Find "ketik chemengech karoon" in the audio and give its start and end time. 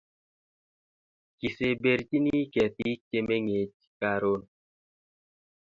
2.53-4.41